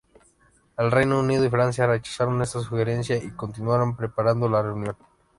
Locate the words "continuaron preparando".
3.35-4.49